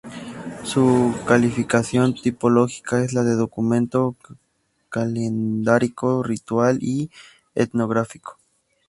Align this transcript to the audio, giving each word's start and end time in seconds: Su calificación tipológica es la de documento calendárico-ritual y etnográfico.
Su 0.63 1.13
calificación 1.27 2.15
tipológica 2.15 3.03
es 3.03 3.13
la 3.13 3.21
de 3.23 3.35
documento 3.35 4.15
calendárico-ritual 4.89 6.79
y 6.81 7.11
etnográfico. 7.53 8.39